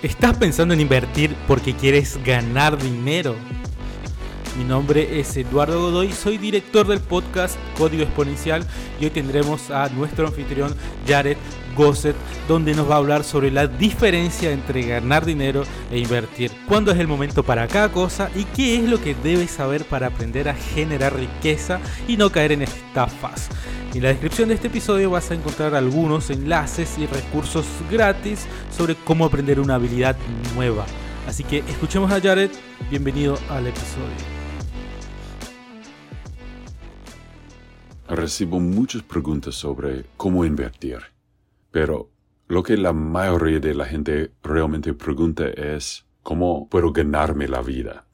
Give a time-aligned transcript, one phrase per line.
[0.00, 3.34] ¿Estás pensando en invertir porque quieres ganar dinero?
[4.56, 8.64] Mi nombre es Eduardo Godoy, soy director del podcast Código Exponencial
[9.00, 10.72] y hoy tendremos a nuestro anfitrión
[11.04, 11.36] Jared
[11.76, 12.14] Gosset,
[12.46, 16.98] donde nos va a hablar sobre la diferencia entre ganar dinero e invertir, cuándo es
[17.00, 20.54] el momento para cada cosa y qué es lo que debes saber para aprender a
[20.54, 23.48] generar riqueza y no caer en estafas.
[23.94, 28.94] En la descripción de este episodio vas a encontrar algunos enlaces y recursos gratis sobre
[28.94, 30.14] cómo aprender una habilidad
[30.54, 30.84] nueva.
[31.26, 32.50] Así que escuchemos a Jared,
[32.90, 34.14] bienvenido al episodio.
[38.08, 40.98] Recibo muchas preguntas sobre cómo invertir,
[41.70, 42.10] pero
[42.46, 48.04] lo que la mayoría de la gente realmente pregunta es cómo puedo ganarme la vida.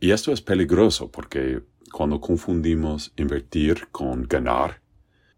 [0.00, 1.62] Y esto es peligroso porque
[1.92, 4.83] cuando confundimos invertir con ganar,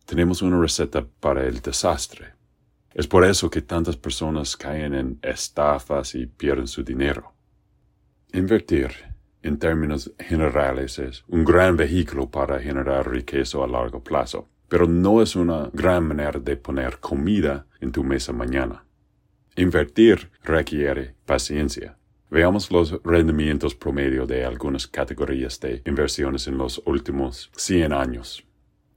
[0.07, 2.35] tenemos una receta para el desastre.
[2.95, 7.35] Es por eso que tantas personas caen en estafas y pierden su dinero.
[8.33, 8.93] Invertir,
[9.43, 15.21] en términos generales, es un gran vehículo para generar riqueza a largo plazo, pero no
[15.21, 18.85] es una gran manera de poner comida en tu mesa mañana.
[19.57, 21.99] Invertir requiere paciencia.
[22.31, 28.45] Veamos los rendimientos promedio de algunas categorías de inversiones en los últimos 100 años.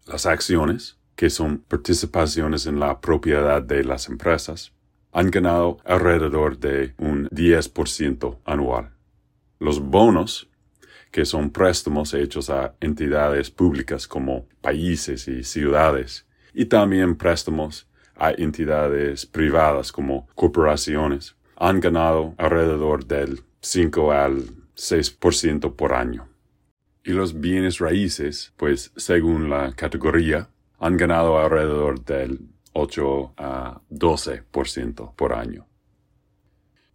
[0.05, 4.71] Las acciones, que son participaciones en la propiedad de las empresas,
[5.11, 8.91] han ganado alrededor de un 10% anual.
[9.59, 10.49] Los bonos,
[11.11, 18.31] que son préstamos hechos a entidades públicas como países y ciudades, y también préstamos a
[18.31, 24.45] entidades privadas como corporaciones, han ganado alrededor del 5 al
[24.77, 26.29] 6% por año.
[27.03, 30.47] Y los bienes raíces, pues según la categoría,
[30.79, 32.39] han ganado alrededor del
[32.73, 35.65] 8 a 12% por año.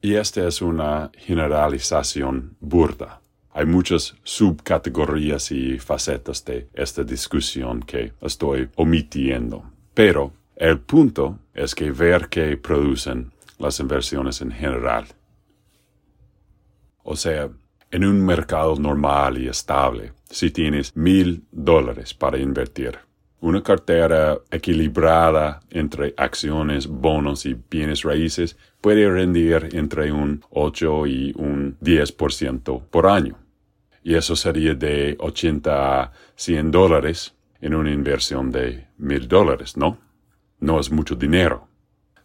[0.01, 3.21] Y esta es una generalización burda.
[3.53, 9.65] Hay muchas subcategorías y facetas de esta discusión que estoy omitiendo.
[9.95, 15.07] Pero el punto es que ver qué producen las inversiones en general.
[17.03, 17.49] O sea,
[17.91, 22.99] en un mercado normal y estable, si tienes mil dólares para invertir,
[23.45, 31.35] una cartera equilibrada entre acciones, bonos y bienes raíces puede rendir entre un 8 y
[31.37, 33.37] un 10% por año.
[34.03, 39.99] Y eso sería de 80 a 100 dólares en una inversión de 1000 dólares, ¿no?
[40.61, 41.69] No es mucho dinero.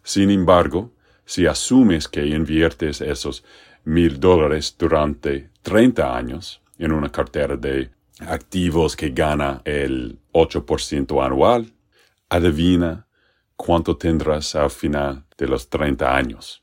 [0.02, 0.94] Sin embargo,
[1.26, 3.44] si asumes que inviertes esos
[3.84, 11.72] 1000 dólares durante 30 años en una cartera de activos que gana el 8% anual,
[12.28, 13.06] adivina
[13.56, 16.62] cuánto tendrás al final de los 30 años.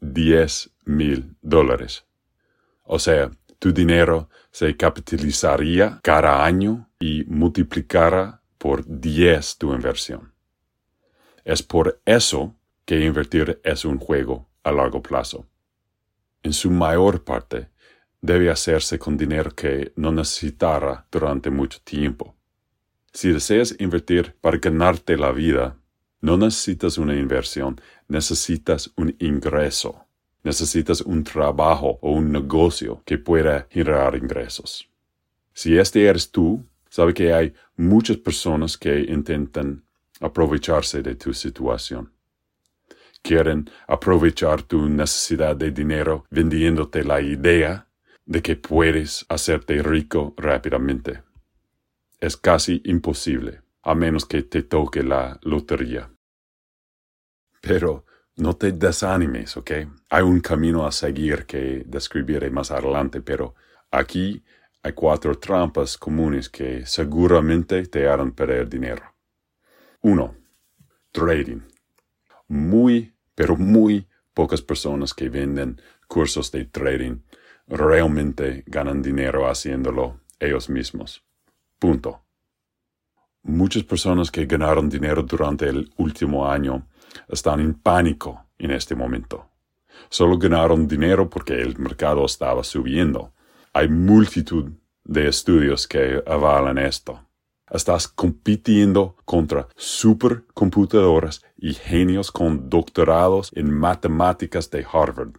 [0.00, 2.04] 10 mil dólares.
[2.84, 10.32] O sea, tu dinero se capitalizaría cada año y multiplicará por 10 tu inversión.
[11.44, 12.54] Es por eso
[12.84, 15.46] que invertir es un juego a largo plazo.
[16.42, 17.68] En su mayor parte,
[18.20, 22.34] debe hacerse con dinero que no necesitará durante mucho tiempo.
[23.12, 25.76] Si deseas invertir para ganarte la vida,
[26.20, 30.04] no necesitas una inversión, necesitas un ingreso.
[30.44, 34.88] Necesitas un trabajo o un negocio que pueda generar ingresos.
[35.52, 39.82] Si este eres tú, sabe que hay muchas personas que intentan
[40.20, 42.12] aprovecharse de tu situación.
[43.20, 47.87] Quieren aprovechar tu necesidad de dinero vendiéndote la idea
[48.28, 51.22] de que puedes hacerte rico rápidamente.
[52.20, 56.10] Es casi imposible, a menos que te toque la lotería.
[57.62, 58.04] Pero
[58.36, 59.70] no te desanimes, ¿ok?
[60.10, 63.54] Hay un camino a seguir que describiré más adelante, pero
[63.90, 64.44] aquí
[64.82, 69.14] hay cuatro trampas comunes que seguramente te harán perder dinero.
[70.02, 70.36] Uno,
[71.12, 71.62] Trading.
[72.46, 77.22] Muy, pero muy pocas personas que venden cursos de trading
[77.68, 81.24] realmente ganan dinero haciéndolo ellos mismos.
[81.78, 82.22] Punto.
[83.42, 86.86] Muchas personas que ganaron dinero durante el último año
[87.28, 89.48] están en pánico en este momento.
[90.10, 93.32] Solo ganaron dinero porque el mercado estaba subiendo.
[93.72, 94.72] Hay multitud
[95.04, 97.24] de estudios que avalan esto.
[97.70, 105.32] Estás compitiendo contra supercomputadoras y genios con doctorados en matemáticas de Harvard.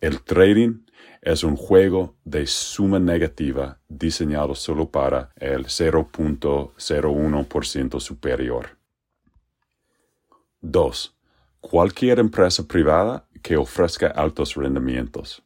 [0.00, 0.84] El trading
[1.20, 8.78] es un juego de suma negativa diseñado solo para el 0.01% superior.
[10.60, 11.14] 2.
[11.60, 15.42] Cualquier empresa privada que ofrezca altos rendimientos.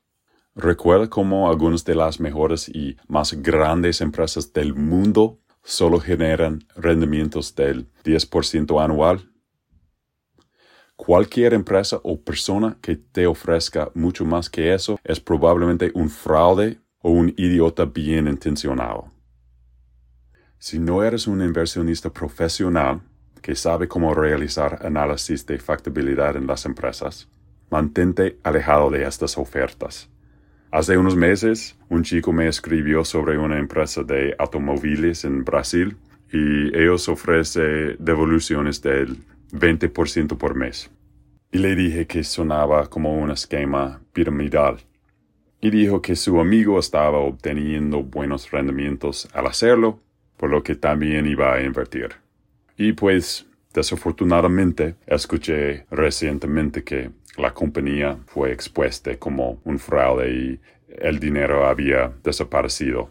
[0.54, 7.54] Recuerda cómo algunas de las mejores y más grandes empresas del mundo solo generan rendimientos
[7.54, 9.30] del 10% anual.
[10.96, 16.80] Cualquier empresa o persona que te ofrezca mucho más que eso es probablemente un fraude
[17.02, 19.12] o un idiota bien intencionado.
[20.58, 23.02] Si no eres un inversionista profesional
[23.42, 27.28] que sabe cómo realizar análisis de factibilidad en las empresas,
[27.70, 30.08] mantente alejado de estas ofertas.
[30.72, 35.96] Hace unos meses, un chico me escribió sobre una empresa de automóviles en Brasil
[36.32, 39.16] y ellos ofrecen devoluciones del
[39.58, 40.90] 20% por mes.
[41.52, 44.78] Y le dije que sonaba como un esquema piramidal.
[45.60, 50.00] Y dijo que su amigo estaba obteniendo buenos rendimientos al hacerlo,
[50.36, 52.16] por lo que también iba a invertir.
[52.76, 61.18] Y pues, desafortunadamente, escuché recientemente que la compañía fue expuesta como un fraude y el
[61.18, 63.10] dinero había desaparecido.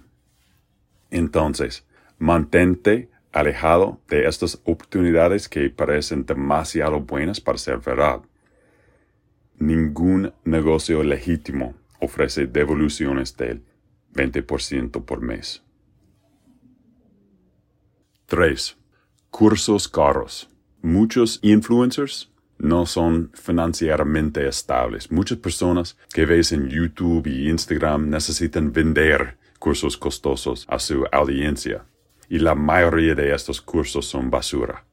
[1.11, 1.85] Entonces,
[2.17, 8.21] mantente alejado de estas oportunidades que parecen demasiado buenas para ser verdad.
[9.59, 13.61] Ningún negocio legítimo ofrece devoluciones del
[14.13, 15.61] 20% por mes.
[18.27, 18.77] 3.
[19.29, 20.49] Cursos caros.
[20.81, 25.11] Muchos influencers no son financieramente estables.
[25.11, 31.85] Muchas personas que ves en YouTube y Instagram necesitan vender cursos costosos a su audiencia
[32.29, 34.85] y la mayoría de estos cursos son basura.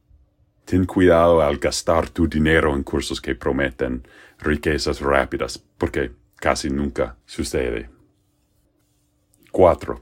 [0.65, 4.07] Ten cuidado al gastar tu dinero en cursos que prometen
[4.39, 7.91] riquezas rápidas, porque casi nunca sucede.
[9.51, 10.01] 4.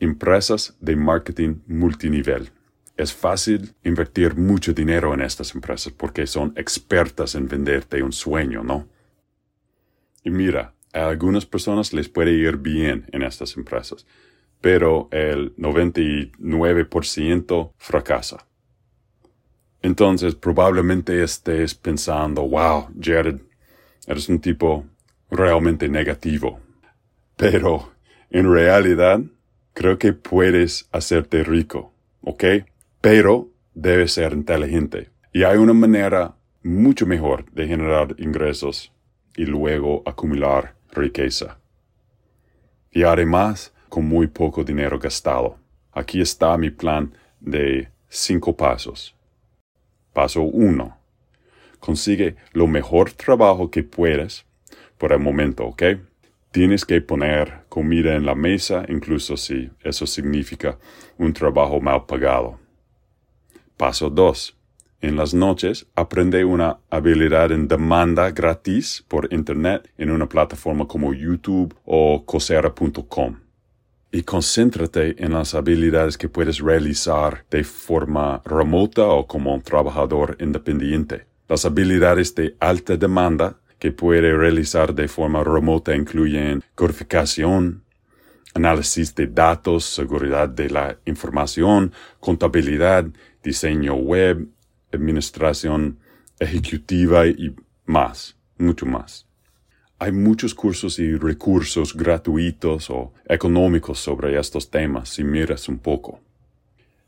[0.00, 2.50] Empresas de marketing multinivel.
[2.96, 8.62] Es fácil invertir mucho dinero en estas empresas porque son expertas en venderte un sueño,
[8.62, 8.88] ¿no?
[10.24, 14.06] Y mira, a algunas personas les puede ir bien en estas empresas,
[14.66, 18.48] pero el 99% fracasa.
[19.80, 23.36] Entonces probablemente estés pensando, wow, Jared,
[24.08, 24.84] eres un tipo
[25.30, 26.58] realmente negativo.
[27.36, 27.92] Pero
[28.28, 29.20] en realidad
[29.72, 31.92] creo que puedes hacerte rico,
[32.22, 32.44] ¿ok?
[33.00, 35.10] pero debe ser inteligente.
[35.32, 36.34] Y hay una manera
[36.64, 38.92] mucho mejor de generar ingresos
[39.36, 41.60] y luego acumular riqueza.
[42.90, 45.56] Y además, con muy poco dinero gastado.
[45.90, 49.14] Aquí está mi plan de cinco pasos.
[50.12, 50.98] Paso 1.
[51.80, 54.44] Consigue lo mejor trabajo que puedes
[54.98, 55.82] por el momento, ¿ok?
[56.50, 60.76] Tienes que poner comida en la mesa, incluso si eso significa
[61.16, 62.58] un trabajo mal pagado.
[63.78, 64.58] Paso 2.
[65.00, 71.14] En las noches, aprende una habilidad en demanda gratis por Internet en una plataforma como
[71.14, 73.45] YouTube o Coursera.com.
[74.12, 80.36] Y concéntrate en las habilidades que puedes realizar de forma remota o como un trabajador
[80.40, 81.26] independiente.
[81.48, 87.84] Las habilidades de alta demanda que puede realizar de forma remota incluyen codificación,
[88.54, 93.04] análisis de datos, seguridad de la información, contabilidad,
[93.42, 94.48] diseño web,
[94.92, 95.98] administración
[96.38, 97.54] ejecutiva y
[97.84, 99.26] más, mucho más.
[99.98, 106.20] Hay muchos cursos y recursos gratuitos o económicos sobre estos temas si miras un poco.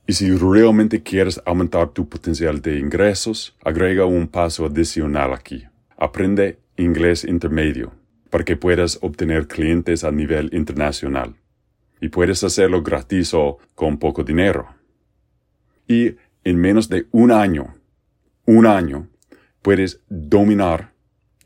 [0.06, 5.66] Y si realmente quieres aumentar tu potencial de ingresos, agrega un paso adicional aquí.
[5.98, 7.92] Aprende inglés intermedio
[8.30, 11.34] para que puedas obtener clientes a nivel internacional.
[12.00, 14.66] Y puedes hacerlo gratis o con poco dinero.
[15.86, 17.74] Y en menos de un año,
[18.46, 19.08] un año,
[19.60, 20.92] puedes dominar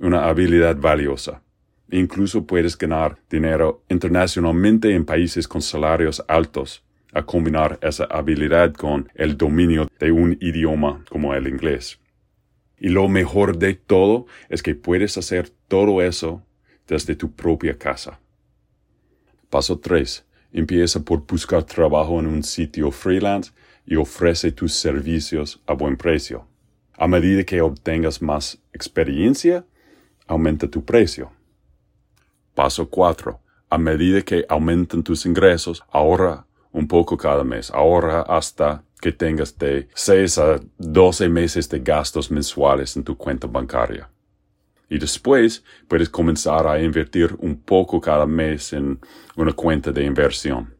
[0.06, 1.42] una habilidad valiosa.
[1.90, 9.08] Incluso puedes ganar dinero internacionalmente en países con salarios altos a combinar esa habilidad con
[9.14, 12.00] el dominio de un idioma como el inglés.
[12.78, 16.42] Y lo mejor de todo es que puedes hacer todo eso
[16.88, 18.18] desde tu propia casa.
[19.50, 20.24] Paso 3.
[20.52, 23.52] Empieza por buscar trabajo en un sitio freelance
[23.86, 26.46] y ofrece tus servicios a buen precio.
[26.94, 29.64] A medida que obtengas más experiencia,
[30.26, 31.30] aumenta tu precio.
[32.54, 33.40] Paso 4.
[33.70, 37.70] A medida que aumentan tus ingresos, ahorra un poco cada mes.
[37.70, 43.46] Ahorra hasta que tengas de 6 a 12 meses de gastos mensuales en tu cuenta
[43.46, 44.08] bancaria.
[44.88, 49.00] Y después puedes comenzar a invertir un poco cada mes en
[49.36, 50.74] una cuenta de inversión.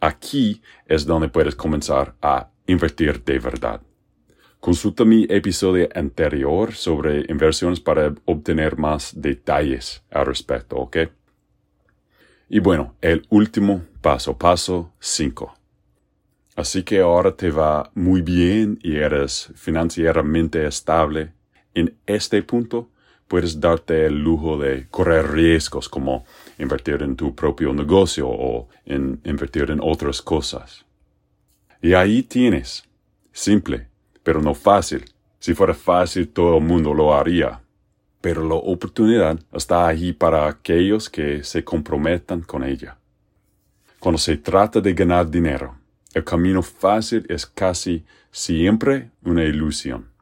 [0.00, 3.80] Aquí es donde puedes comenzar a invertir de verdad.
[4.62, 10.98] Consulta mi episodio anterior sobre inversiones para obtener más detalles al respecto, ¿ok?
[12.48, 15.52] Y bueno, el último paso, paso 5.
[16.54, 21.32] Así que ahora te va muy bien y eres financieramente estable.
[21.74, 22.88] En este punto
[23.26, 26.24] puedes darte el lujo de correr riesgos como
[26.60, 30.84] invertir en tu propio negocio o en invertir en otras cosas.
[31.80, 32.84] Y ahí tienes,
[33.32, 33.88] simple,
[34.22, 35.04] pero no fácil.
[35.38, 37.60] Si fuera fácil todo el mundo lo haría.
[38.20, 42.96] Pero la oportunidad está ahí para aquellos que se comprometan con ella.
[43.98, 45.76] Cuando se trata de ganar dinero,
[46.14, 50.12] el camino fácil es casi siempre una ilusión.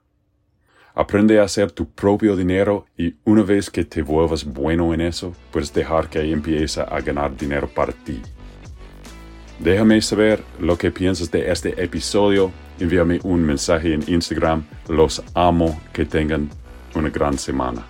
[0.95, 5.35] Aprende a hacer tu propio dinero y una vez que te vuelvas bueno en eso,
[5.50, 8.21] puedes dejar que empiece a ganar dinero para ti.
[9.59, 12.50] Déjame saber lo que piensas de este episodio.
[12.80, 14.64] Envíame un mensaje en Instagram.
[14.88, 15.80] Los amo.
[15.92, 16.50] Que tengan
[16.94, 17.89] una gran semana.